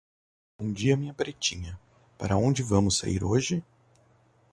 [0.57, 1.79] Bom dia minha pretinha,
[2.17, 3.63] para onde vamos sair hoje?